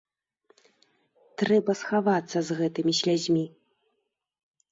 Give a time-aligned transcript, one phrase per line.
[1.41, 3.43] Трэба схавацца з гэтымі слязьмі.